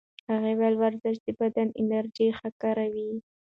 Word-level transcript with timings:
هغې 0.31 0.51
وویل 0.55 0.75
ورزش 0.77 1.15
د 1.23 1.27
بدن 1.39 1.67
انرژي 1.81 2.27
ښه 2.37 2.49
کاروي. 2.61 3.11